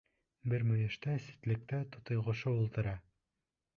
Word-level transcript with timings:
Бер 0.53 0.63
мөйөштә, 0.69 1.13
ситлектә, 1.25 1.81
тутыйғошо 1.97 2.55
ултыра. 2.63 2.99